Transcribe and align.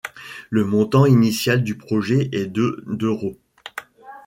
Le 0.49 0.65
montant 0.65 1.05
initial 1.05 1.61
du 1.63 1.77
projet 1.77 2.29
est 2.31 2.47
de 2.47 2.83
d'euros. 2.87 3.37